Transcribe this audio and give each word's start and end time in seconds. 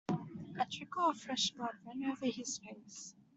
A 0.57 0.65
trickle 0.65 1.11
of 1.11 1.19
fresh 1.19 1.51
blood 1.51 1.75
ran 1.85 2.03
over 2.05 2.25
his 2.25 2.57
face. 2.57 3.13